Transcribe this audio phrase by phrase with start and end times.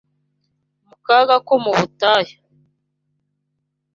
[0.87, 2.35] mu kaga ko mu butayu